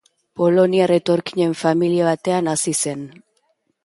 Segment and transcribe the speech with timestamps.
[0.39, 3.05] Poloniar etorkinen familia batean hazi zen.